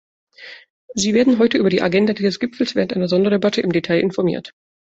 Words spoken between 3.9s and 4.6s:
informiert.